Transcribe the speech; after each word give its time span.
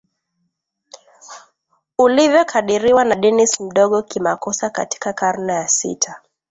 ulivyokadiriwa 1.97 3.05
na 3.05 3.15
Denis 3.15 3.59
Mdogo 3.61 4.01
kimakosa 4.01 4.69
katika 4.69 5.13
karne 5.13 5.53
ya 5.53 5.67
sita 5.67 6.21